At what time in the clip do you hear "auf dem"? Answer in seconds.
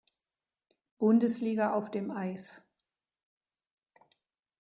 1.75-2.09